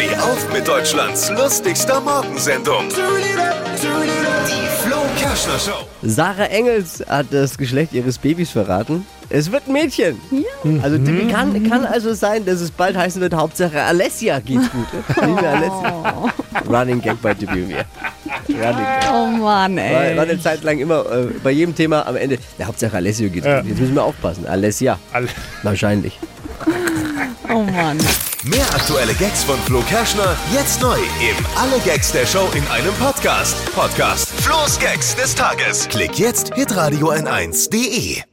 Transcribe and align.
Steh 0.00 0.16
auf 0.16 0.50
mit 0.50 0.66
Deutschlands 0.66 1.28
lustigster 1.30 2.00
Morgensendung. 2.00 2.84
Die 2.88 4.68
Flo 4.82 4.96
Kerschner 5.18 5.58
Show. 5.58 5.86
Sarah 6.00 6.44
Engels 6.46 7.04
hat 7.06 7.26
das 7.32 7.58
Geschlecht 7.58 7.92
ihres 7.92 8.16
Babys 8.16 8.48
verraten. 8.50 9.04
Es 9.28 9.52
wird 9.52 9.64
ein 9.68 9.74
Mädchen. 9.74 10.18
Ja. 10.30 10.82
Also 10.82 10.96
Timmy, 10.96 11.30
kann, 11.30 11.68
kann 11.68 11.84
also 11.84 12.14
sein, 12.14 12.46
dass 12.46 12.62
es 12.62 12.70
bald 12.70 12.96
heißen 12.96 13.20
wird, 13.20 13.34
Hauptsache 13.34 13.82
Alessia 13.82 14.38
geht's 14.40 14.70
gut. 14.70 14.86
Mehr 15.22 15.50
Alessia. 15.50 16.32
Running 16.66 17.02
Gag 17.02 17.20
bei 17.20 17.34
Timmy 17.34 17.60
und 17.62 17.68
mir. 17.68 17.84
Running 18.48 18.62
Gag. 18.62 19.10
Oh 19.12 19.26
Mann, 19.26 19.76
War, 19.76 19.82
ey. 19.82 20.16
war 20.16 20.22
eine 20.24 20.40
Zeit 20.40 20.64
lang 20.64 20.78
immer 20.78 21.04
äh, 21.12 21.26
bei 21.44 21.50
jedem 21.50 21.74
Thema 21.74 22.06
am 22.06 22.16
Ende, 22.16 22.38
der 22.58 22.68
Hauptsache 22.68 22.96
Alessio 22.96 23.28
geht's 23.28 23.44
Ja. 23.46 23.60
gut. 23.60 23.68
Jetzt 23.68 23.80
müssen 23.80 23.94
wir 23.94 24.04
aufpassen. 24.04 24.46
Alessia. 24.46 24.98
Alle. 25.12 25.28
Wahrscheinlich. 25.62 26.18
Oh 27.52 27.64
Mann. 27.64 27.98
Mehr 28.44 28.64
aktuelle 28.74 29.12
Gags 29.14 29.44
von 29.44 29.58
Flo 29.60 29.82
Kerschner 29.82 30.34
jetzt 30.50 30.80
neu 30.80 30.96
im 30.96 31.46
Alle 31.56 31.78
Gags 31.80 32.10
der 32.10 32.24
Show 32.24 32.48
in 32.54 32.66
einem 32.68 32.94
Podcast. 32.94 33.54
Podcast 33.74 34.28
Flo's 34.40 34.78
Gags 34.78 35.14
des 35.14 35.34
Tages. 35.34 35.86
Klick 35.88 36.18
jetzt 36.18 36.54
hitradio 36.54 37.12
n1.de. 37.12 38.29